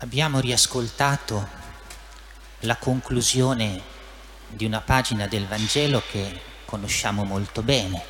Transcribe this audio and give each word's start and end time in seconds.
Abbiamo 0.00 0.38
riascoltato 0.38 1.48
la 2.60 2.76
conclusione 2.76 3.82
di 4.46 4.64
una 4.64 4.80
pagina 4.80 5.26
del 5.26 5.44
Vangelo 5.48 6.00
che 6.08 6.40
conosciamo 6.66 7.24
molto 7.24 7.62
bene, 7.62 8.04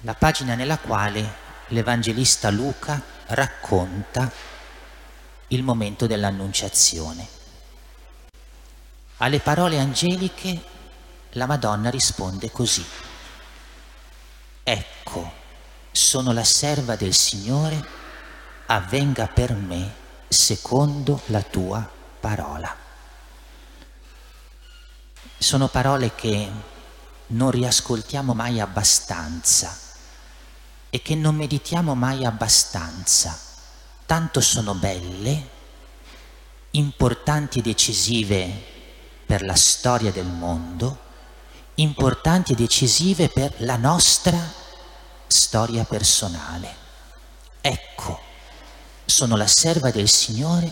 la 0.00 0.14
pagina 0.14 0.54
nella 0.54 0.78
quale 0.78 1.44
l'Evangelista 1.68 2.48
Luca 2.48 2.98
racconta 3.26 4.32
il 5.48 5.62
momento 5.62 6.06
dell'annunciazione. 6.06 7.28
Alle 9.18 9.40
parole 9.40 9.78
angeliche 9.78 10.64
la 11.32 11.44
Madonna 11.44 11.90
risponde 11.90 12.50
così. 12.50 12.84
Ecco, 14.62 15.32
sono 15.92 16.32
la 16.32 16.44
serva 16.44 16.96
del 16.96 17.12
Signore, 17.12 17.86
avvenga 18.64 19.26
per 19.26 19.52
me 19.52 20.04
secondo 20.28 21.20
la 21.26 21.42
tua 21.42 21.88
parola. 22.20 22.74
Sono 25.38 25.68
parole 25.68 26.14
che 26.14 26.50
non 27.28 27.50
riascoltiamo 27.50 28.34
mai 28.34 28.60
abbastanza 28.60 29.76
e 30.90 31.02
che 31.02 31.14
non 31.14 31.34
meditiamo 31.34 31.94
mai 31.94 32.24
abbastanza, 32.24 33.38
tanto 34.06 34.40
sono 34.40 34.74
belle, 34.74 35.54
importanti 36.70 37.58
e 37.58 37.62
decisive 37.62 38.74
per 39.26 39.42
la 39.42 39.56
storia 39.56 40.12
del 40.12 40.26
mondo, 40.26 41.04
importanti 41.74 42.52
e 42.52 42.56
decisive 42.56 43.28
per 43.28 43.54
la 43.58 43.76
nostra 43.76 44.38
storia 45.26 45.84
personale. 45.84 46.74
Ecco, 47.60 48.20
sono 49.06 49.36
la 49.36 49.46
serva 49.46 49.90
del 49.90 50.08
Signore, 50.08 50.70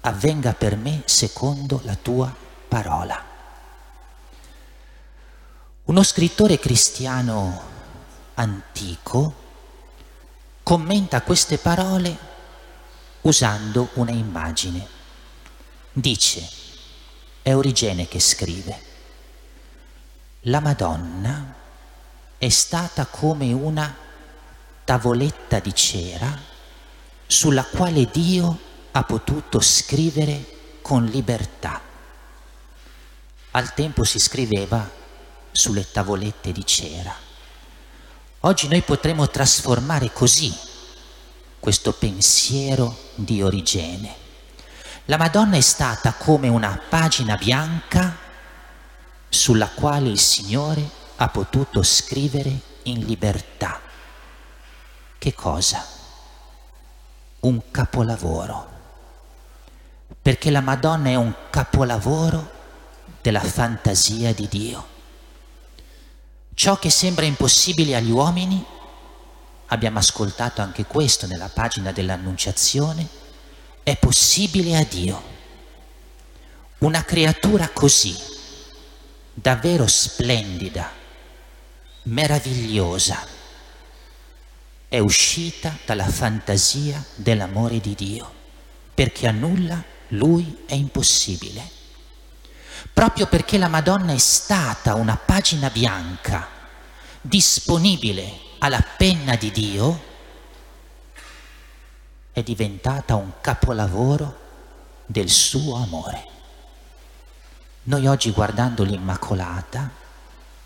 avvenga 0.00 0.54
per 0.54 0.76
me 0.76 1.02
secondo 1.04 1.80
la 1.84 1.94
tua 1.94 2.34
parola. 2.68 3.32
Uno 5.84 6.02
scrittore 6.02 6.58
cristiano 6.58 7.62
antico 8.34 9.42
commenta 10.62 11.20
queste 11.22 11.58
parole 11.58 12.16
usando 13.20 13.90
una 13.94 14.10
immagine. 14.10 14.88
Dice, 15.92 16.48
è 17.42 17.54
Origene 17.54 18.08
che 18.08 18.18
scrive, 18.18 18.82
la 20.46 20.60
Madonna 20.60 21.54
è 22.38 22.48
stata 22.48 23.06
come 23.06 23.52
una 23.52 23.94
tavoletta 24.84 25.58
di 25.60 25.74
cera 25.74 26.52
sulla 27.26 27.64
quale 27.64 28.08
Dio 28.10 28.58
ha 28.92 29.02
potuto 29.02 29.60
scrivere 29.60 30.78
con 30.82 31.04
libertà. 31.06 31.80
Al 33.52 33.74
tempo 33.74 34.04
si 34.04 34.18
scriveva 34.18 34.88
sulle 35.50 35.90
tavolette 35.90 36.52
di 36.52 36.66
cera. 36.66 37.14
Oggi 38.40 38.68
noi 38.68 38.82
potremo 38.82 39.28
trasformare 39.28 40.12
così 40.12 40.54
questo 41.58 41.92
pensiero 41.92 43.12
di 43.14 43.42
Origene. 43.42 44.22
La 45.06 45.16
Madonna 45.16 45.56
è 45.56 45.60
stata 45.60 46.12
come 46.12 46.48
una 46.48 46.78
pagina 46.88 47.36
bianca 47.36 48.16
sulla 49.28 49.68
quale 49.68 50.08
il 50.10 50.18
Signore 50.18 50.88
ha 51.16 51.28
potuto 51.28 51.82
scrivere 51.82 52.60
in 52.84 53.04
libertà. 53.04 53.80
Che 55.16 55.34
cosa? 55.34 55.93
Un 57.44 57.60
capolavoro. 57.70 58.70
Perché 60.22 60.50
la 60.50 60.62
Madonna 60.62 61.10
è 61.10 61.14
un 61.14 61.30
capolavoro 61.50 62.50
della 63.20 63.42
fantasia 63.42 64.32
di 64.32 64.48
Dio. 64.48 64.86
Ciò 66.54 66.78
che 66.78 66.88
sembra 66.88 67.26
impossibile 67.26 67.96
agli 67.96 68.10
uomini, 68.10 68.64
abbiamo 69.66 69.98
ascoltato 69.98 70.62
anche 70.62 70.86
questo 70.86 71.26
nella 71.26 71.50
pagina 71.50 71.92
dell'Annunciazione, 71.92 73.06
è 73.82 73.94
possibile 73.98 74.78
a 74.78 74.84
Dio. 74.84 75.22
Una 76.78 77.04
creatura 77.04 77.68
così, 77.68 78.16
davvero 79.34 79.86
splendida, 79.86 80.90
meravigliosa, 82.04 83.33
è 84.94 84.98
uscita 84.98 85.76
dalla 85.84 86.08
fantasia 86.08 87.04
dell'amore 87.16 87.80
di 87.80 87.94
Dio, 87.94 88.32
perché 88.94 89.26
a 89.26 89.32
nulla 89.32 89.82
lui 90.08 90.64
è 90.66 90.74
impossibile 90.74 91.82
proprio 92.94 93.26
perché 93.26 93.58
la 93.58 93.66
Madonna 93.66 94.12
è 94.12 94.18
stata 94.18 94.94
una 94.94 95.16
pagina 95.16 95.68
bianca 95.68 96.46
disponibile 97.20 98.38
alla 98.58 98.82
penna 98.96 99.34
di 99.34 99.50
Dio, 99.50 100.02
è 102.32 102.42
diventata 102.42 103.16
un 103.16 103.32
capolavoro 103.40 104.42
del 105.06 105.28
suo 105.28 105.76
amore. 105.76 106.28
Noi 107.84 108.06
oggi 108.06 108.30
guardando 108.30 108.84
l'Immacolata 108.84 109.90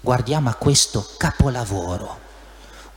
guardiamo 0.00 0.50
a 0.50 0.54
questo 0.54 1.14
capolavoro 1.16 2.26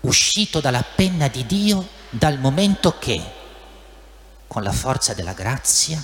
uscito 0.01 0.59
dalla 0.59 0.83
penna 0.83 1.27
di 1.27 1.45
Dio 1.45 1.87
dal 2.09 2.39
momento 2.39 2.97
che, 2.97 3.21
con 4.47 4.63
la 4.63 4.71
forza 4.71 5.13
della 5.13 5.33
grazia, 5.33 6.03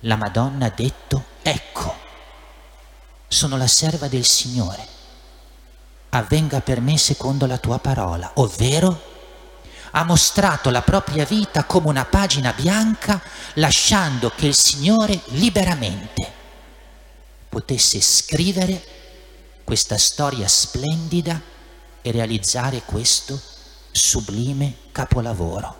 la 0.00 0.16
Madonna 0.16 0.66
ha 0.66 0.72
detto, 0.74 1.24
ecco, 1.42 1.94
sono 3.28 3.56
la 3.56 3.66
serva 3.66 4.08
del 4.08 4.24
Signore, 4.24 4.86
avvenga 6.10 6.60
per 6.60 6.80
me 6.80 6.98
secondo 6.98 7.46
la 7.46 7.58
tua 7.58 7.78
parola, 7.78 8.30
ovvero 8.34 9.08
ha 9.92 10.04
mostrato 10.04 10.70
la 10.70 10.82
propria 10.82 11.24
vita 11.24 11.64
come 11.64 11.88
una 11.88 12.04
pagina 12.04 12.52
bianca, 12.52 13.20
lasciando 13.54 14.30
che 14.30 14.46
il 14.46 14.54
Signore 14.54 15.20
liberamente 15.26 16.38
potesse 17.48 18.00
scrivere 18.00 18.98
questa 19.64 19.98
storia 19.98 20.46
splendida 20.46 21.40
e 22.02 22.10
realizzare 22.10 22.82
questo 22.84 23.40
sublime 23.90 24.76
capolavoro. 24.92 25.78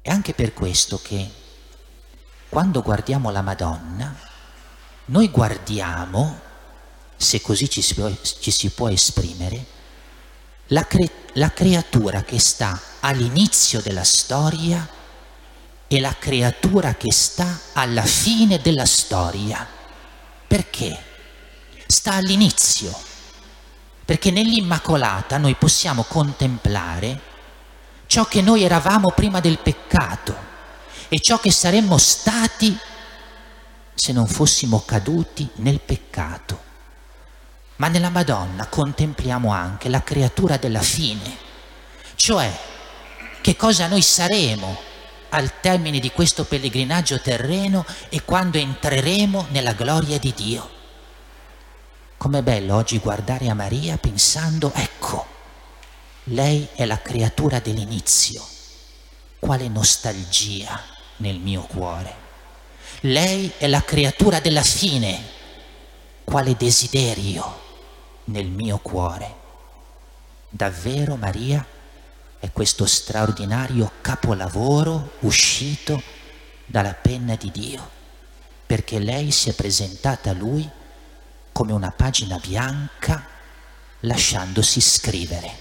È 0.00 0.10
anche 0.10 0.34
per 0.34 0.52
questo 0.54 1.00
che 1.02 1.28
quando 2.48 2.82
guardiamo 2.82 3.30
la 3.30 3.42
Madonna, 3.42 4.16
noi 5.06 5.28
guardiamo, 5.30 6.40
se 7.16 7.40
così 7.40 7.68
ci 7.68 7.82
si 7.82 7.94
può, 7.94 8.10
ci 8.22 8.50
si 8.50 8.70
può 8.70 8.88
esprimere, 8.88 9.64
la, 10.68 10.86
cre- 10.86 11.10
la 11.34 11.52
creatura 11.52 12.22
che 12.22 12.38
sta 12.38 12.80
all'inizio 13.00 13.80
della 13.80 14.04
storia 14.04 14.88
e 15.88 16.00
la 16.00 16.14
creatura 16.18 16.94
che 16.94 17.12
sta 17.12 17.60
alla 17.72 18.04
fine 18.04 18.58
della 18.58 18.86
storia. 18.86 19.66
Perché? 20.46 21.04
Sta 21.86 22.14
all'inizio, 22.14 22.96
perché 24.06 24.30
nell'Immacolata 24.30 25.36
noi 25.36 25.56
possiamo 25.56 26.04
contemplare 26.04 27.20
ciò 28.06 28.24
che 28.24 28.40
noi 28.40 28.62
eravamo 28.62 29.10
prima 29.10 29.40
del 29.40 29.58
peccato 29.58 30.34
e 31.08 31.18
ciò 31.18 31.40
che 31.40 31.50
saremmo 31.50 31.98
stati 31.98 32.78
se 33.92 34.12
non 34.12 34.28
fossimo 34.28 34.84
caduti 34.86 35.48
nel 35.56 35.80
peccato. 35.80 36.62
Ma 37.76 37.88
nella 37.88 38.10
Madonna 38.10 38.68
contempliamo 38.68 39.50
anche 39.52 39.88
la 39.88 40.04
creatura 40.04 40.56
della 40.56 40.82
fine, 40.82 41.36
cioè 42.14 42.56
che 43.40 43.56
cosa 43.56 43.88
noi 43.88 44.02
saremo 44.02 44.78
al 45.30 45.60
termine 45.60 45.98
di 45.98 46.12
questo 46.12 46.44
pellegrinaggio 46.44 47.20
terreno 47.20 47.84
e 48.08 48.22
quando 48.22 48.58
entreremo 48.58 49.46
nella 49.50 49.72
gloria 49.72 50.18
di 50.20 50.32
Dio. 50.32 50.75
Com'è 52.26 52.42
bello 52.42 52.74
oggi 52.74 52.98
guardare 52.98 53.48
a 53.48 53.54
Maria 53.54 53.98
pensando, 53.98 54.72
ecco, 54.74 55.24
lei 56.24 56.66
è 56.74 56.84
la 56.84 57.00
creatura 57.00 57.60
dell'inizio. 57.60 58.44
Quale 59.38 59.68
nostalgia 59.68 60.76
nel 61.18 61.38
mio 61.38 61.60
cuore. 61.60 62.12
Lei 63.02 63.52
è 63.58 63.68
la 63.68 63.80
creatura 63.80 64.40
della 64.40 64.64
fine, 64.64 65.22
quale 66.24 66.56
desiderio 66.56 67.60
nel 68.24 68.48
mio 68.48 68.78
cuore. 68.78 69.34
Davvero 70.48 71.14
Maria 71.14 71.64
è 72.40 72.50
questo 72.50 72.86
straordinario 72.86 73.92
capolavoro 74.00 75.12
uscito 75.20 76.02
dalla 76.64 76.92
penna 76.92 77.36
di 77.36 77.52
Dio, 77.52 77.88
perché 78.66 78.98
lei 78.98 79.30
si 79.30 79.48
è 79.48 79.52
presentata 79.52 80.30
a 80.30 80.34
lui 80.34 80.68
come 81.56 81.72
una 81.72 81.90
pagina 81.90 82.36
bianca 82.36 83.26
lasciandosi 84.00 84.78
scrivere. 84.78 85.56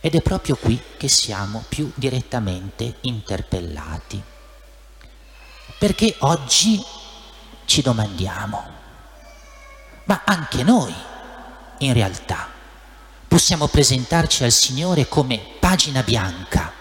Ed 0.00 0.14
è 0.14 0.22
proprio 0.22 0.56
qui 0.56 0.82
che 0.96 1.06
siamo 1.06 1.62
più 1.68 1.92
direttamente 1.94 2.96
interpellati. 3.02 4.22
Perché 5.78 6.16
oggi 6.20 6.82
ci 7.66 7.82
domandiamo, 7.82 8.70
ma 10.04 10.22
anche 10.24 10.62
noi 10.62 10.94
in 11.80 11.92
realtà 11.92 12.48
possiamo 13.28 13.66
presentarci 13.66 14.44
al 14.44 14.50
Signore 14.50 15.08
come 15.08 15.38
pagina 15.60 16.02
bianca 16.02 16.72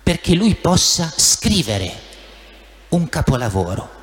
perché 0.00 0.36
Lui 0.36 0.54
possa 0.54 1.12
scrivere 1.12 1.92
un 2.90 3.08
capolavoro. 3.08 4.01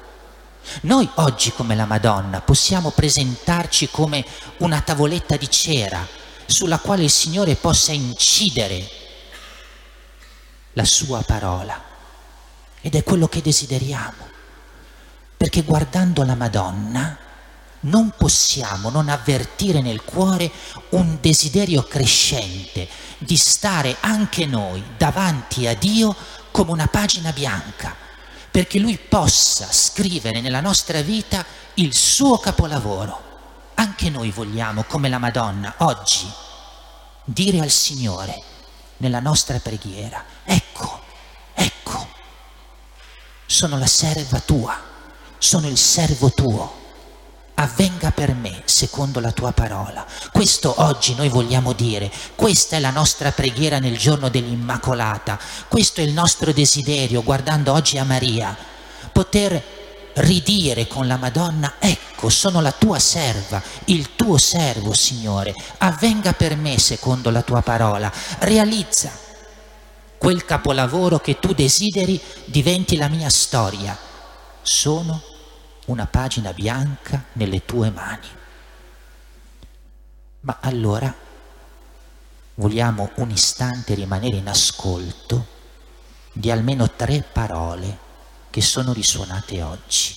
Noi 0.82 1.10
oggi 1.16 1.52
come 1.52 1.76
la 1.76 1.86
Madonna 1.86 2.42
possiamo 2.42 2.92
presentarci 2.92 3.90
come 3.90 4.26
una 4.58 4.82
tavoletta 4.82 5.36
di 5.38 5.50
cera 5.50 6.06
sulla 6.46 6.80
quale 6.80 7.04
il 7.04 7.10
Signore 7.10 7.56
possa 7.56 7.92
incidere 7.92 8.90
la 10.74 10.86
sua 10.86 11.22
parola. 11.22 11.88
Ed 12.82 12.96
è 12.96 13.04
quello 13.04 13.28
che 13.28 13.42
desideriamo, 13.42 14.28
perché 15.36 15.64
guardando 15.64 16.24
la 16.24 16.36
Madonna 16.36 17.18
non 17.82 18.14
possiamo 18.18 18.90
non 18.90 19.10
avvertire 19.10 19.82
nel 19.82 20.04
cuore 20.04 20.52
un 20.90 21.18
desiderio 21.22 21.84
crescente 21.84 22.88
di 23.18 23.38
stare 23.38 23.98
anche 24.02 24.46
noi 24.46 24.84
davanti 24.98 25.68
a 25.68 25.76
Dio 25.76 26.16
come 26.52 26.72
una 26.72 26.88
pagina 26.88 27.32
bianca, 27.32 27.96
perché 28.52 28.80
Lui 28.80 28.98
possa 28.98 29.68
scrivere 29.72 30.42
nella 30.42 30.62
nostra 30.62 31.02
vita 31.02 31.46
il 31.76 31.94
suo 31.94 32.38
capolavoro. 32.38 33.28
Anche 33.76 34.10
noi 34.10 34.32
vogliamo, 34.32 34.84
come 34.84 35.10
la 35.10 35.18
Madonna, 35.20 35.74
oggi 35.78 36.30
dire 37.24 37.60
al 37.60 37.70
Signore 37.70 38.42
nella 38.98 39.20
nostra 39.20 39.60
preghiera, 39.60 40.24
ecco, 40.44 41.02
ecco, 41.54 42.08
sono 43.46 43.78
la 43.78 43.88
serva 43.88 44.40
tua, 44.40 44.78
sono 45.38 45.68
il 45.68 45.78
servo 45.78 46.32
tuo 46.32 46.79
avvenga 47.60 48.12
per 48.12 48.34
me 48.34 48.62
secondo 48.66 49.20
la 49.20 49.32
tua 49.32 49.52
parola. 49.52 50.06
Questo 50.32 50.74
oggi 50.78 51.14
noi 51.16 51.28
vogliamo 51.28 51.74
dire, 51.74 52.12
questa 52.36 52.78
è 52.78 52.80
la 52.80 52.90
nostra 52.90 53.32
preghiera 53.32 53.80
nel 53.80 53.98
giorno 53.98 54.30
dell'Immacolata, 54.30 55.38
questo 55.68 56.00
è 56.00 56.04
il 56.04 56.14
nostro 56.14 56.54
desiderio 56.54 57.22
guardando 57.22 57.74
oggi 57.74 57.98
a 57.98 58.06
Maria, 58.06 58.56
poter 59.12 59.62
ridire 60.16 60.88
con 60.88 61.06
la 61.08 61.18
Madonna, 61.18 61.76
ecco, 61.80 62.30
sono 62.30 62.62
la 62.62 62.72
tua 62.72 62.98
serva, 63.00 63.62
il 63.86 64.16
tuo 64.16 64.38
servo, 64.38 64.94
Signore, 64.94 65.54
avvenga 65.80 66.34
per 66.34 66.56
me 66.56 66.80
secondo 66.80 67.30
la 67.30 67.42
tua 67.42 67.62
parola, 67.62 68.12
realizza 68.40 69.12
quel 70.18 70.46
capolavoro 70.46 71.20
che 71.20 71.40
tu 71.40 71.54
desideri 71.54 72.20
diventi 72.46 72.96
la 72.96 73.08
mia 73.10 73.30
storia. 73.30 73.98
Sono 74.62 75.22
una 75.90 76.06
pagina 76.06 76.54
bianca 76.54 77.26
nelle 77.34 77.66
tue 77.66 77.90
mani. 77.90 78.28
Ma 80.42 80.58
allora 80.62 81.14
vogliamo 82.56 83.12
un 83.16 83.32
istante 83.32 83.96
rimanere 83.96 84.38
in 84.38 84.48
ascolto 84.48 85.58
di 86.32 86.52
almeno 86.52 86.92
tre 86.92 87.22
parole 87.22 88.08
che 88.52 88.62
sono 88.62 88.94
risuonate 88.94 89.62
oggi, 89.64 90.16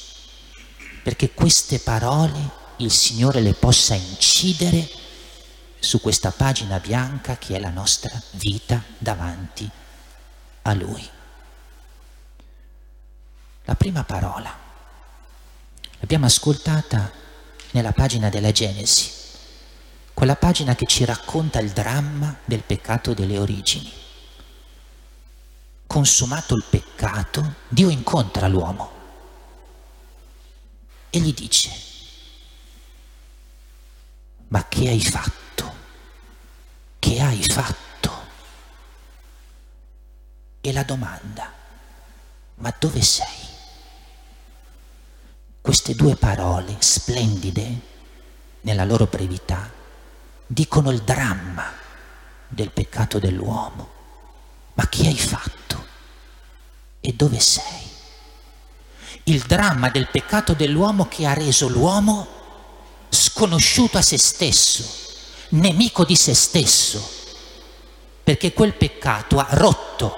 perché 1.03 1.33
queste 1.33 1.79
parole 1.79 2.61
il 2.77 2.91
Signore 2.91 3.41
le 3.41 3.55
possa 3.55 3.95
incidere 3.95 4.87
su 5.79 6.01
questa 6.01 6.31
pagina 6.31 6.79
bianca 6.79 7.39
che 7.39 7.57
è 7.57 7.59
la 7.59 7.71
nostra 7.71 8.11
vita 8.33 8.83
davanti 8.99 9.69
a 10.63 10.75
Lui. 10.75 11.09
La 13.65 13.75
prima 13.75 14.05
parola 14.05 14.71
L'abbiamo 16.13 16.31
ascoltata 16.31 17.11
nella 17.71 17.93
pagina 17.93 18.29
della 18.29 18.53
Genesi, 18.53 19.11
quella 20.13 20.37
pagina 20.37 20.75
che 20.75 20.85
ci 20.85 21.07
racconta 21.07 21.59
il 21.59 21.71
dramma 21.71 22.37
del 22.45 22.63
peccato 22.63 23.15
delle 23.15 23.39
origini. 23.39 23.91
Consumato 25.87 26.55
il 26.55 26.65
peccato, 26.69 27.55
Dio 27.67 27.89
incontra 27.89 28.47
l'uomo 28.47 28.91
e 31.09 31.19
gli 31.19 31.33
dice, 31.33 31.71
ma 34.49 34.69
che 34.69 34.91
hai 34.91 35.03
fatto? 35.03 35.75
Che 36.99 37.21
hai 37.23 37.43
fatto? 37.43 38.13
E 40.61 40.73
la 40.75 40.83
domanda, 40.83 41.51
ma 42.57 42.75
dove 42.79 43.01
sei? 43.01 43.42
Queste 45.63 45.95
due 45.95 46.17
parole 46.17 46.75
splendide 46.81 47.81
nella 48.63 48.85
loro 48.85 49.07
brevità 49.07 49.71
dicono 50.45 50.91
il 50.91 51.03
dramma 51.03 51.73
del 52.49 52.73
peccato 52.73 53.21
dell'uomo. 53.21 53.91
Ma 54.75 54.89
chi 54.89 55.07
hai 55.07 55.17
fatto? 55.17 55.87
E 57.01 57.13
dove 57.13 57.39
sei? 57.39 57.91
Il 59.25 59.43
dramma 59.43 59.89
del 59.89 60.09
peccato 60.09 60.53
dell'uomo 60.55 61.07
che 61.07 61.27
ha 61.27 61.33
reso 61.33 61.69
l'uomo 61.69 62.27
sconosciuto 63.09 63.99
a 63.99 64.03
se 64.03 64.19
stesso, 64.19 64.85
nemico 65.51 66.05
di 66.05 66.17
se 66.17 66.35
stesso, 66.35 67.01
perché 68.25 68.53
quel 68.53 68.75
peccato 68.75 69.39
ha 69.39 69.47
rotto 69.51 70.17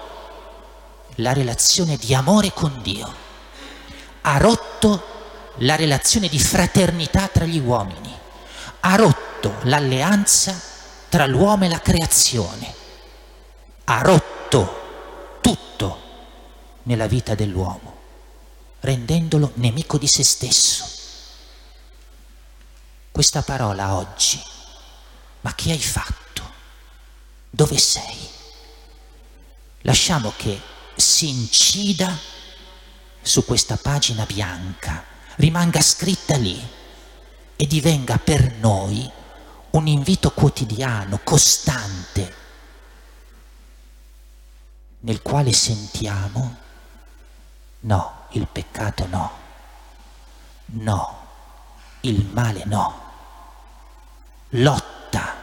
la 1.16 1.34
relazione 1.34 1.98
di 1.98 2.14
amore 2.14 2.50
con 2.54 2.80
Dio, 2.80 3.14
ha 4.22 4.38
rotto 4.38 5.12
la 5.58 5.76
relazione 5.76 6.28
di 6.28 6.38
fraternità 6.38 7.28
tra 7.28 7.44
gli 7.44 7.58
uomini, 7.58 8.12
ha 8.80 8.96
rotto 8.96 9.56
l'alleanza 9.62 10.60
tra 11.08 11.26
l'uomo 11.26 11.64
e 11.64 11.68
la 11.68 11.80
creazione, 11.80 12.74
ha 13.84 14.00
rotto 14.00 15.38
tutto 15.40 16.02
nella 16.84 17.06
vita 17.06 17.34
dell'uomo, 17.34 17.98
rendendolo 18.80 19.52
nemico 19.54 19.96
di 19.96 20.08
se 20.08 20.24
stesso. 20.24 20.84
Questa 23.12 23.42
parola 23.42 23.94
oggi, 23.94 24.42
ma 25.42 25.54
che 25.54 25.70
hai 25.70 25.78
fatto? 25.78 26.22
Dove 27.48 27.78
sei? 27.78 28.28
Lasciamo 29.82 30.32
che 30.36 30.60
si 30.96 31.28
incida 31.28 32.18
su 33.22 33.44
questa 33.44 33.76
pagina 33.76 34.24
bianca 34.24 35.12
rimanga 35.36 35.80
scritta 35.80 36.36
lì 36.36 36.60
e 37.56 37.66
divenga 37.66 38.18
per 38.18 38.54
noi 38.56 39.10
un 39.70 39.86
invito 39.86 40.30
quotidiano, 40.30 41.20
costante, 41.24 42.34
nel 45.00 45.20
quale 45.22 45.52
sentiamo 45.52 46.56
no, 47.80 48.26
il 48.30 48.46
peccato 48.50 49.06
no, 49.06 49.30
no, 50.66 51.26
il 52.00 52.24
male 52.32 52.62
no, 52.66 53.02
lotta 54.50 55.34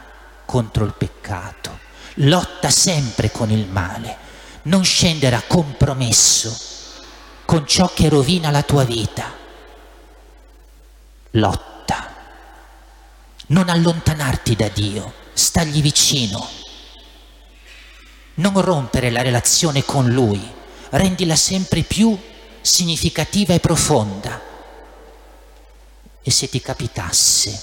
contro 0.46 0.84
il 0.84 0.94
peccato, 0.94 1.78
lotta 2.14 2.70
sempre 2.70 3.30
con 3.30 3.50
il 3.50 3.66
male, 3.68 4.16
non 4.62 4.84
scendere 4.84 5.36
a 5.36 5.42
compromesso 5.46 6.70
con 7.44 7.66
ciò 7.66 7.90
che 7.92 8.08
rovina 8.08 8.50
la 8.50 8.62
tua 8.62 8.84
vita 8.84 9.40
lotta. 11.32 12.10
Non 13.48 13.68
allontanarti 13.68 14.56
da 14.56 14.68
Dio, 14.68 15.12
stagli 15.32 15.80
vicino. 15.80 16.48
Non 18.34 18.60
rompere 18.60 19.10
la 19.10 19.22
relazione 19.22 19.84
con 19.84 20.10
Lui, 20.10 20.40
rendila 20.90 21.36
sempre 21.36 21.82
più 21.82 22.18
significativa 22.60 23.54
e 23.54 23.60
profonda. 23.60 24.40
E 26.22 26.30
se 26.30 26.48
ti 26.48 26.60
capitasse 26.60 27.60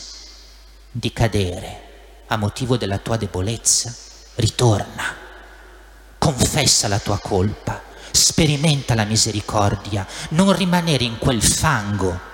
di 0.91 1.13
cadere 1.13 1.87
a 2.27 2.37
motivo 2.37 2.77
della 2.77 2.97
tua 2.97 3.17
debolezza, 3.17 3.93
ritorna, 4.35 5.15
confessa 6.17 6.87
la 6.87 6.99
tua 6.99 7.17
colpa, 7.17 7.81
sperimenta 8.11 8.95
la 8.95 9.05
misericordia, 9.05 10.05
non 10.29 10.55
rimanere 10.55 11.03
in 11.03 11.17
quel 11.17 11.41
fango 11.41 12.28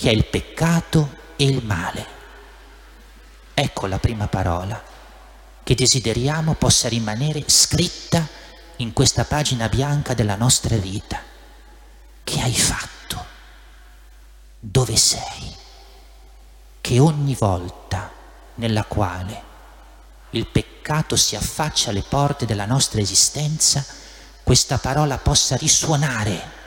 che 0.00 0.08
è 0.08 0.12
il 0.14 0.24
peccato 0.24 1.14
e 1.36 1.44
il 1.44 1.62
male. 1.62 2.06
Ecco 3.52 3.86
la 3.86 3.98
prima 3.98 4.28
parola 4.28 4.82
che 5.62 5.74
desideriamo 5.74 6.54
possa 6.54 6.88
rimanere 6.88 7.44
scritta 7.46 8.26
in 8.76 8.94
questa 8.94 9.24
pagina 9.24 9.68
bianca 9.68 10.14
della 10.14 10.36
nostra 10.36 10.76
vita. 10.76 11.20
Che 12.24 12.40
hai 12.40 12.54
fatto? 12.54 13.26
Dove 14.58 14.96
sei? 14.96 15.54
Che 16.80 16.98
ogni 16.98 17.34
volta 17.34 18.10
nella 18.54 18.84
quale 18.84 19.42
il 20.30 20.46
peccato 20.46 21.14
si 21.14 21.36
affaccia 21.36 21.90
alle 21.90 22.04
porte 22.08 22.46
della 22.46 22.64
nostra 22.64 23.02
esistenza, 23.02 23.84
questa 24.42 24.78
parola 24.78 25.18
possa 25.18 25.56
risuonare 25.56 26.59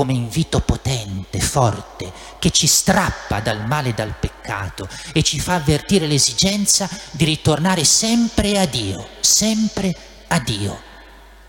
come 0.00 0.14
invito 0.14 0.60
potente, 0.60 1.40
forte, 1.40 2.10
che 2.38 2.50
ci 2.50 2.66
strappa 2.66 3.40
dal 3.40 3.66
male 3.66 3.90
e 3.90 3.92
dal 3.92 4.14
peccato 4.18 4.88
e 5.12 5.22
ci 5.22 5.38
fa 5.38 5.56
avvertire 5.56 6.06
l'esigenza 6.06 6.88
di 7.10 7.26
ritornare 7.26 7.84
sempre 7.84 8.58
a 8.58 8.64
Dio, 8.64 9.06
sempre 9.20 9.94
a 10.28 10.40
Dio, 10.40 10.80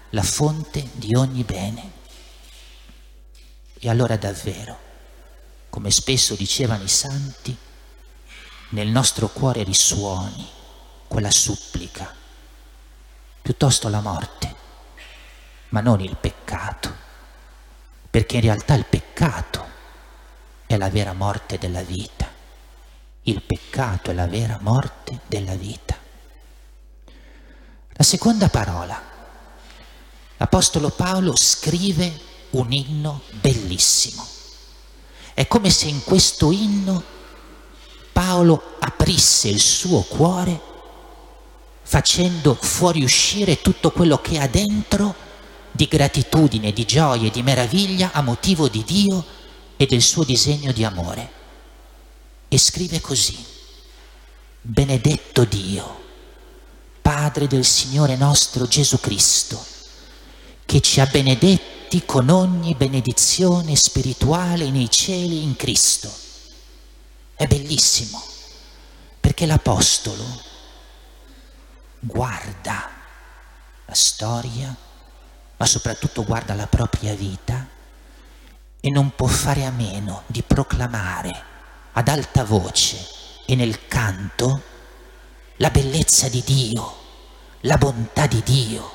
la 0.10 0.22
fonte 0.22 0.86
di 0.92 1.16
ogni 1.16 1.44
bene. 1.44 1.92
E 3.80 3.90
allora 3.90 4.18
davvero, 4.18 4.78
come 5.70 5.90
spesso 5.90 6.36
dicevano 6.36 6.84
i 6.84 6.90
santi, 6.90 7.56
nel 8.72 8.90
nostro 8.90 9.30
cuore 9.30 9.64
risuoni 9.64 10.46
quella 11.08 11.32
supplica, 11.32 12.14
piuttosto 13.42 13.88
la 13.88 14.02
morte, 14.02 14.56
ma 15.70 15.80
non 15.80 16.02
il 16.02 16.18
peccato, 16.18 17.01
perché 18.12 18.36
in 18.36 18.42
realtà 18.42 18.74
il 18.74 18.86
peccato 18.86 19.66
è 20.68 20.76
la 20.76 20.90
vera 20.90 21.14
morte 21.14 21.58
della 21.58 21.82
vita, 21.82 22.30
il 23.24 23.42
peccato 23.42 24.12
è 24.12 24.14
la 24.14 24.28
vera 24.28 24.60
morte 24.62 25.22
della 25.28 25.56
vita. 25.56 25.98
La 27.94 28.04
seconda 28.04 28.50
parola, 28.50 29.02
l'Apostolo 30.36 30.90
Paolo 30.90 31.36
scrive 31.38 32.12
un 32.52 32.74
inno 32.74 33.22
bellissimo. 33.40 34.28
È 35.34 35.48
come 35.48 35.70
se 35.70 35.88
in 35.88 36.04
questo 36.04 36.52
inno 36.52 37.02
Paolo 38.12 38.76
aprisse 38.80 39.48
il 39.48 39.62
suo 39.62 40.02
cuore 40.02 40.60
facendo 41.84 42.56
fuoriuscire 42.56 43.62
tutto 43.62 43.92
quello 43.92 44.18
che 44.20 44.38
ha 44.40 44.48
dentro 44.48 45.30
di 45.72 45.88
gratitudine, 45.88 46.74
di 46.74 46.86
gioia 46.86 47.28
e 47.28 47.32
di 47.32 47.42
meraviglia 47.44 48.12
a 48.12 48.22
motivo 48.22 48.68
di 48.68 48.84
Dio 48.84 49.26
e 49.78 49.86
del 49.86 50.02
suo 50.02 50.24
disegno 50.24 50.72
di 50.72 50.84
amore. 50.84 51.32
E 52.48 52.58
scrive 52.58 53.00
così, 53.00 53.38
benedetto 54.62 55.46
Dio, 55.46 56.00
Padre 57.02 57.48
del 57.48 57.66
Signore 57.66 58.16
nostro 58.16 58.68
Gesù 58.68 59.00
Cristo, 59.00 59.64
che 60.66 60.82
ci 60.82 61.00
ha 61.00 61.06
benedetti 61.06 62.04
con 62.06 62.30
ogni 62.30 62.76
benedizione 62.76 63.76
spirituale 63.76 64.70
nei 64.70 64.90
cieli 64.90 65.44
in 65.44 65.56
Cristo. 65.56 66.12
È 67.36 67.48
bellissimo, 67.48 68.22
perché 69.20 69.46
l'Apostolo 69.46 70.24
guarda 72.00 72.90
la 73.86 73.94
storia, 73.94 74.76
ma 75.62 75.68
soprattutto 75.68 76.24
guarda 76.24 76.56
la 76.56 76.66
propria 76.66 77.14
vita 77.14 77.68
e 78.80 78.90
non 78.90 79.12
può 79.16 79.28
fare 79.28 79.64
a 79.64 79.70
meno 79.70 80.24
di 80.26 80.42
proclamare 80.42 81.44
ad 81.92 82.08
alta 82.08 82.44
voce 82.44 82.98
e 83.46 83.54
nel 83.54 83.88
canto 83.88 84.60
la 85.58 85.70
bellezza 85.70 86.30
di 86.30 86.42
Dio, 86.44 86.96
la 87.60 87.78
bontà 87.78 88.26
di 88.26 88.42
Dio, 88.44 88.92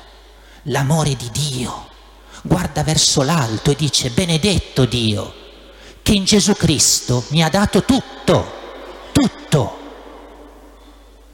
l'amore 0.63 1.15
di 1.15 1.31
Dio. 1.31 1.87
Guarda 2.41 2.83
verso 2.83 3.23
l'alto 3.23 3.71
e 3.71 3.75
dice 3.75 4.09
benedetto 4.09 4.83
Dio 4.83 5.33
che 6.01 6.15
in 6.15 6.25
Gesù 6.25 6.51
Cristo 6.51 7.23
mi 7.29 7.43
ha 7.43 7.49
dato 7.49 7.85
tutto, 7.85 8.51
tutto 9.13 9.76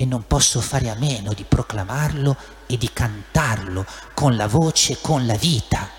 e 0.03 0.05
non 0.05 0.27
posso 0.27 0.60
fare 0.60 0.89
a 0.89 0.95
meno 0.95 1.31
di 1.31 1.45
proclamarlo 1.45 2.36
e 2.67 2.77
di 2.77 2.91
cantarlo 2.91 3.86
con 4.13 4.36
la 4.36 4.48
voce, 4.48 5.00
con 5.00 5.25
la 5.25 5.36
vita, 5.36 5.89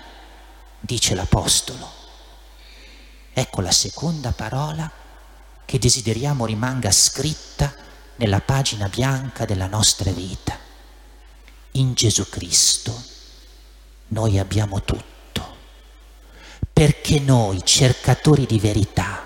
dice 0.79 1.15
l'Apostolo. 1.15 1.91
Ecco 3.33 3.61
la 3.61 3.71
seconda 3.71 4.31
parola 4.31 4.89
che 5.65 5.79
desideriamo 5.79 6.45
rimanga 6.45 6.91
scritta 6.91 7.73
nella 8.17 8.41
pagina 8.41 8.87
bianca 8.89 9.43
della 9.43 9.65
nostra 9.65 10.11
vita. 10.11 10.55
In 11.71 11.95
Gesù 11.95 12.29
Cristo 12.29 13.03
noi 14.09 14.37
abbiamo 14.37 14.83
tutto, 14.83 15.55
perché 16.71 17.19
noi 17.19 17.65
cercatori 17.65 18.45
di 18.45 18.59
verità, 18.59 19.23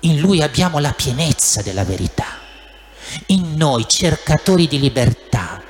in 0.00 0.20
Lui 0.20 0.40
abbiamo 0.40 0.78
la 0.78 0.92
pienezza 0.92 1.62
della 1.62 1.84
verità 1.84 2.40
in 3.26 3.49
noi 3.60 3.84
cercatori 3.86 4.66
di 4.66 4.80
libertà, 4.80 5.60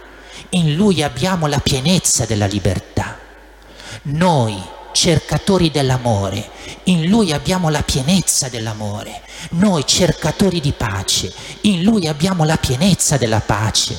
in 0.50 0.76
Lui 0.76 1.02
abbiamo 1.02 1.48
la 1.48 1.58
pienezza 1.58 2.24
della 2.24 2.46
libertà. 2.46 3.18
Noi 4.02 4.56
cercatori 4.92 5.72
dell'amore, 5.72 6.50
in 6.84 7.08
Lui 7.08 7.32
abbiamo 7.32 7.68
la 7.68 7.82
pienezza 7.82 8.48
dell'amore. 8.48 9.22
Noi 9.50 9.84
cercatori 9.84 10.60
di 10.60 10.70
pace, 10.70 11.32
in 11.62 11.82
Lui 11.82 12.06
abbiamo 12.06 12.44
la 12.44 12.56
pienezza 12.58 13.16
della 13.16 13.40
pace. 13.40 13.98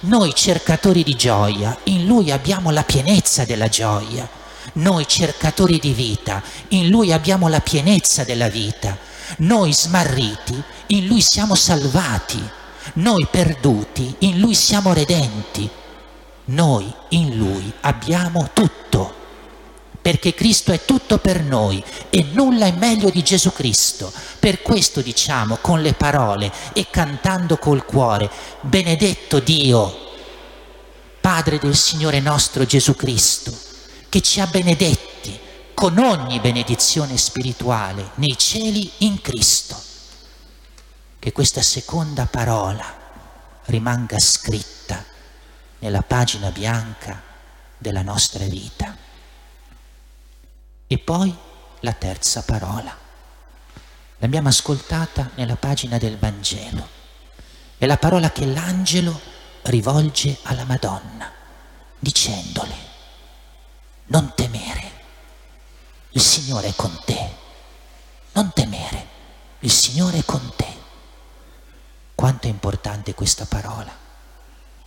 Noi 0.00 0.34
cercatori 0.34 1.02
di 1.02 1.16
gioia, 1.16 1.74
in 1.84 2.04
Lui 2.04 2.30
abbiamo 2.30 2.70
la 2.70 2.84
pienezza 2.84 3.46
della 3.46 3.68
gioia. 3.68 4.28
Noi 4.74 5.08
cercatori 5.08 5.78
di 5.78 5.94
vita, 5.94 6.42
in 6.68 6.90
Lui 6.90 7.10
abbiamo 7.10 7.48
la 7.48 7.60
pienezza 7.60 8.22
della 8.22 8.50
vita. 8.50 8.98
Noi 9.38 9.72
smarriti, 9.72 10.62
in 10.88 11.06
Lui 11.06 11.22
siamo 11.22 11.54
salvati. 11.54 12.58
Noi 12.94 13.26
perduti, 13.30 14.14
in 14.20 14.40
Lui 14.40 14.54
siamo 14.54 14.92
redenti. 14.92 15.68
Noi 16.46 16.92
in 17.10 17.36
Lui 17.36 17.72
abbiamo 17.82 18.50
tutto, 18.52 19.14
perché 20.02 20.34
Cristo 20.34 20.72
è 20.72 20.84
tutto 20.84 21.18
per 21.18 21.42
noi 21.42 21.82
e 22.10 22.26
nulla 22.32 22.66
è 22.66 22.72
meglio 22.72 23.10
di 23.10 23.22
Gesù 23.22 23.52
Cristo. 23.52 24.12
Per 24.40 24.62
questo 24.62 25.00
diciamo 25.00 25.58
con 25.60 25.80
le 25.80 25.92
parole 25.92 26.50
e 26.72 26.88
cantando 26.90 27.56
col 27.56 27.84
cuore, 27.84 28.30
benedetto 28.62 29.38
Dio, 29.38 30.08
Padre 31.20 31.58
del 31.58 31.76
Signore 31.76 32.18
nostro 32.18 32.64
Gesù 32.64 32.96
Cristo, 32.96 33.56
che 34.08 34.20
ci 34.20 34.40
ha 34.40 34.46
benedetti 34.46 35.38
con 35.74 35.98
ogni 35.98 36.40
benedizione 36.40 37.16
spirituale 37.16 38.10
nei 38.16 38.36
cieli 38.36 38.90
in 38.98 39.20
Cristo 39.20 39.89
che 41.20 41.32
questa 41.32 41.60
seconda 41.60 42.24
parola 42.24 42.82
rimanga 43.66 44.18
scritta 44.18 45.04
nella 45.80 46.00
pagina 46.00 46.50
bianca 46.50 47.22
della 47.76 48.00
nostra 48.00 48.44
vita. 48.46 48.96
E 50.86 50.98
poi 50.98 51.36
la 51.80 51.92
terza 51.92 52.42
parola. 52.42 52.96
L'abbiamo 54.16 54.48
ascoltata 54.48 55.30
nella 55.34 55.56
pagina 55.56 55.98
del 55.98 56.16
Vangelo. 56.16 56.88
È 57.76 57.84
la 57.84 57.98
parola 57.98 58.32
che 58.32 58.46
l'angelo 58.46 59.20
rivolge 59.62 60.38
alla 60.44 60.64
Madonna, 60.64 61.30
dicendole, 61.98 62.74
non 64.06 64.32
temere, 64.34 64.90
il 66.10 66.22
Signore 66.22 66.68
è 66.68 66.74
con 66.74 66.98
te, 67.04 67.36
non 68.32 68.50
temere, 68.54 69.06
il 69.60 69.70
Signore 69.70 70.18
è 70.18 70.24
con 70.24 70.52
te. 70.56 70.79
Quanto 72.20 72.48
è 72.48 72.50
importante 72.50 73.14
questa 73.14 73.46
parola. 73.46 73.90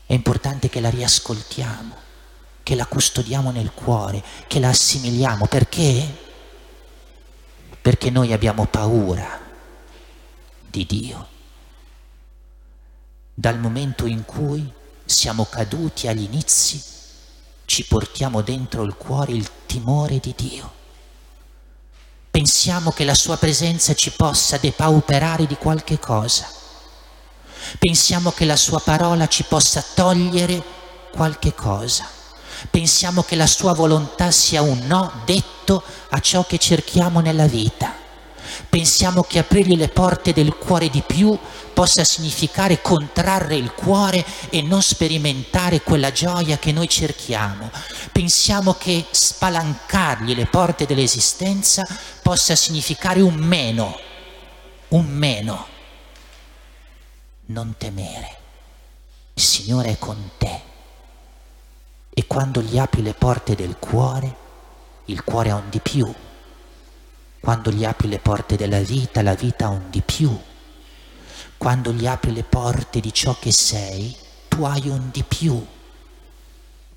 È 0.05 0.13
importante 0.13 0.69
che 0.69 0.79
la 0.79 0.91
riascoltiamo, 0.91 1.95
che 2.61 2.75
la 2.75 2.85
custodiamo 2.85 3.49
nel 3.49 3.71
cuore, 3.73 4.23
che 4.45 4.59
la 4.59 4.69
assimiliamo. 4.69 5.47
Perché? 5.47 6.15
Perché 7.81 8.11
noi 8.11 8.33
abbiamo 8.33 8.67
paura 8.67 9.27
di 10.69 10.85
Dio. 10.85 11.27
Dal 13.33 13.57
momento 13.57 14.05
in 14.05 14.25
cui 14.25 14.71
siamo 15.03 15.45
caduti 15.45 16.07
agli 16.07 16.21
inizi, 16.21 16.79
ci 17.65 17.83
portiamo 17.85 18.41
dentro 18.41 18.83
il 18.83 18.93
cuore 18.93 19.31
il 19.31 19.49
timore 19.65 20.19
di 20.19 20.35
Dio. 20.37 20.71
Pensiamo 22.29 22.91
che 22.91 23.03
la 23.03 23.15
sua 23.15 23.37
presenza 23.37 23.95
ci 23.95 24.11
possa 24.11 24.57
depauperare 24.57 25.47
di 25.47 25.55
qualche 25.55 25.97
cosa 25.97 26.61
Pensiamo 27.79 28.31
che 28.31 28.45
la 28.45 28.55
sua 28.55 28.79
parola 28.79 29.27
ci 29.27 29.43
possa 29.43 29.83
togliere 29.93 30.61
qualche 31.11 31.53
cosa. 31.53 32.07
Pensiamo 32.69 33.23
che 33.23 33.35
la 33.35 33.47
sua 33.47 33.73
volontà 33.73 34.31
sia 34.31 34.61
un 34.61 34.79
no 34.85 35.21
detto 35.25 35.83
a 36.09 36.19
ciò 36.19 36.45
che 36.45 36.57
cerchiamo 36.57 37.19
nella 37.19 37.47
vita. 37.47 38.01
Pensiamo 38.69 39.23
che 39.23 39.39
aprirgli 39.39 39.77
le 39.77 39.87
porte 39.87 40.33
del 40.33 40.55
cuore 40.55 40.89
di 40.89 41.01
più 41.05 41.37
possa 41.73 42.03
significare 42.03 42.81
contrarre 42.81 43.55
il 43.55 43.71
cuore 43.73 44.23
e 44.49 44.61
non 44.61 44.81
sperimentare 44.81 45.81
quella 45.81 46.11
gioia 46.11 46.57
che 46.57 46.71
noi 46.71 46.87
cerchiamo. 46.87 47.71
Pensiamo 48.11 48.75
che 48.75 49.05
spalancargli 49.09 50.35
le 50.35 50.45
porte 50.45 50.85
dell'esistenza 50.85 51.83
possa 52.21 52.55
significare 52.55 53.21
un 53.21 53.35
meno, 53.35 53.99
un 54.89 55.05
meno 55.05 55.71
non 57.45 57.75
temere, 57.77 58.37
il 59.33 59.41
Signore 59.41 59.91
è 59.91 59.97
con 59.97 60.31
te. 60.37 60.61
E 62.09 62.27
quando 62.27 62.61
gli 62.61 62.77
apri 62.77 63.01
le 63.01 63.13
porte 63.13 63.55
del 63.55 63.77
cuore, 63.79 64.35
il 65.05 65.23
cuore 65.23 65.49
ha 65.49 65.55
un 65.55 65.69
di 65.69 65.79
più. 65.79 66.11
Quando 67.39 67.71
gli 67.71 67.83
apri 67.83 68.07
le 68.07 68.19
porte 68.19 68.55
della 68.55 68.79
vita, 68.79 69.21
la 69.21 69.33
vita 69.33 69.65
ha 69.65 69.69
un 69.69 69.89
di 69.89 70.01
più. 70.01 70.37
Quando 71.57 71.91
gli 71.91 72.05
apri 72.05 72.31
le 72.31 72.43
porte 72.43 72.99
di 72.99 73.11
ciò 73.11 73.37
che 73.39 73.51
sei, 73.51 74.15
tu 74.47 74.63
hai 74.63 74.87
un 74.87 75.09
di 75.11 75.23
più. 75.23 75.65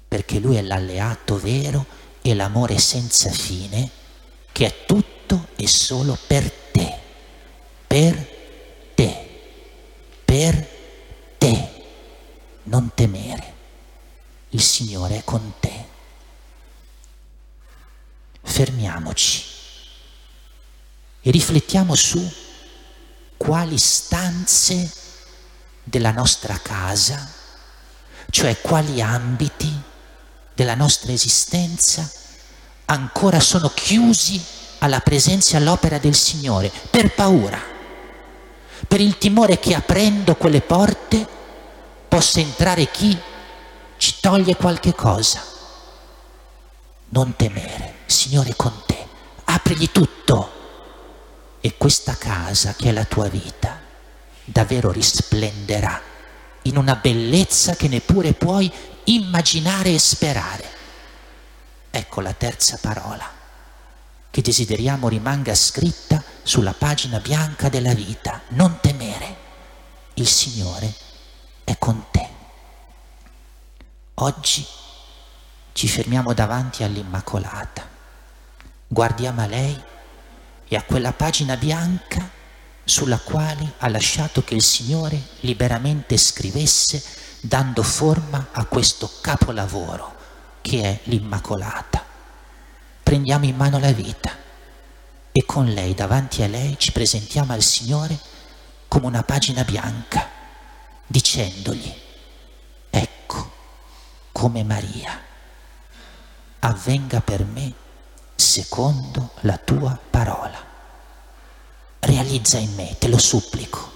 Perché 0.07 0.39
lui 0.39 0.57
è 0.57 0.63
l'alleato 0.63 1.39
vero 1.39 1.85
e 2.23 2.35
l'amore 2.35 2.79
senza 2.79 3.31
fine 3.31 3.91
che 4.53 4.67
è 4.67 4.85
tutto 4.87 5.49
e 5.57 5.67
solo 5.67 6.17
per 6.27 6.51
te. 6.51 6.66
È 15.17 15.25
con 15.25 15.53
te. 15.61 15.85
Fermiamoci 18.43 19.45
e 21.23 21.31
riflettiamo 21.31 21.95
su 21.95 22.31
quali 23.39 23.79
stanze 23.79 24.93
della 25.83 26.11
nostra 26.11 26.59
casa, 26.59 27.33
cioè 28.29 28.61
quali 28.61 29.01
ambiti 29.01 29.73
della 30.55 30.75
nostra 30.75 31.13
esistenza 31.13 32.11
ancora 32.85 33.41
sono 33.41 33.71
chiusi 33.71 34.43
alla 34.81 35.01
presenza 35.01 35.55
e 35.55 35.61
all'opera 35.61 35.97
del 35.97 36.15
Signore 36.15 36.71
per 36.91 37.15
paura, 37.15 37.59
per 38.87 39.01
il 39.01 39.17
timore 39.17 39.59
che 39.59 39.75
aprendo 39.75 40.37
quelle 40.37 40.61
porte 40.61 41.27
possa 42.07 42.41
entrare 42.41 42.91
chi 42.91 43.19
ci 43.97 44.17
toglie 44.21 44.57
qualche 44.57 44.95
cosa. 44.95 45.43
Non 47.09 47.37
temere, 47.37 47.97
Signore 48.07 48.55
con 48.57 48.73
te, 48.87 49.07
aprigli 49.45 49.91
tutto 49.91 50.53
e 51.61 51.77
questa 51.77 52.15
casa 52.17 52.75
che 52.75 52.89
è 52.89 52.93
la 52.93 53.05
tua 53.05 53.29
vita 53.29 53.85
davvero 54.47 54.93
risplenderà 54.93 56.01
in 56.63 56.77
una 56.77 56.95
bellezza 56.95 57.75
che 57.75 57.89
neppure 57.89 58.33
puoi 58.33 58.73
immaginare 59.05 59.93
e 59.93 59.99
sperare. 59.99 60.65
Ecco 61.91 62.21
la 62.21 62.33
terza 62.33 62.79
parola 62.81 63.29
che 64.31 64.43
desideriamo 64.43 65.09
rimanga 65.09 65.55
scritta 65.55 66.23
sulla 66.43 66.75
pagina 66.75 67.19
bianca 67.19 67.69
della 67.69 67.95
vita. 67.95 68.43
Non 68.49 68.79
temere, 68.81 69.37
il 70.15 70.29
Signore 70.29 70.93
è 71.65 71.77
con 71.79 72.05
te. 72.11 72.16
Oggi 74.21 74.67
ci 75.75 75.89
fermiamo 75.89 76.33
davanti 76.33 76.83
all'Immacolata, 76.83 77.87
guardiamo 78.89 79.43
a 79.43 79.47
lei 79.47 79.79
e 80.67 80.75
a 80.75 80.83
quella 80.85 81.13
pagina 81.13 81.59
bianca 81.59 82.27
sulla 82.83 83.19
quale 83.19 83.75
ha 83.77 83.89
lasciato 83.89 84.43
che 84.43 84.55
il 84.55 84.63
Signore 84.63 85.21
liberamente 85.41 86.17
scrivesse 86.17 87.05
dando 87.43 87.83
forma 87.83 88.49
a 88.53 88.65
questo 88.65 89.11
capolavoro 89.21 90.15
che 90.63 90.81
è 90.81 91.01
l'Immacolata. 91.11 92.03
Prendiamo 93.03 93.45
in 93.45 93.57
mano 93.57 93.79
la 93.79 93.93
vita 93.93 94.35
e 95.31 95.45
con 95.45 95.67
lei, 95.67 95.93
davanti 95.93 96.43
a 96.43 96.47
lei, 96.49 96.79
ci 96.79 96.91
presentiamo 96.91 97.53
al 97.53 97.61
Signore 97.61 98.19
come 98.89 99.05
una 99.05 99.23
pagina 99.25 99.63
bianca, 99.63 100.27
dicendogli, 101.07 102.05
come 104.37 104.65
Maria, 104.65 105.19
avvenga 106.59 107.23
per 107.23 107.43
me 107.43 107.73
secondo 108.35 109.31
la 109.41 109.57
tua 109.57 109.99
parola. 110.11 110.63
Realizza 112.01 112.59
in 112.59 112.75
me, 112.75 112.99
te 112.99 113.09
lo 113.09 113.17
supplico, 113.17 113.93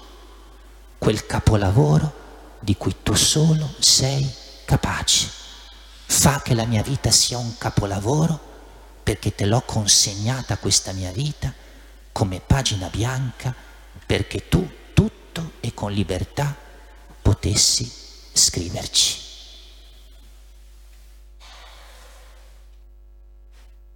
quel 0.96 1.26
capolavoro 1.26 2.58
di 2.58 2.74
cui 2.78 2.96
tu 3.02 3.12
solo 3.12 3.68
sei 3.80 4.26
capace. 4.64 5.28
Fa 6.06 6.40
che 6.40 6.54
la 6.54 6.64
mia 6.64 6.82
vita 6.82 7.10
sia 7.10 7.36
un 7.36 7.58
capolavoro 7.58 8.40
perché 9.02 9.34
te 9.34 9.44
l'ho 9.44 9.60
consegnata 9.60 10.56
questa 10.56 10.92
mia 10.92 11.12
vita 11.12 11.52
come 12.12 12.40
pagina 12.40 12.88
bianca 12.88 13.54
perché 14.06 14.48
tu 14.48 14.66
tutto 14.94 15.52
e 15.60 15.74
con 15.74 15.92
libertà 15.92 16.56
potessi 17.20 17.92
scriverci. 18.32 19.28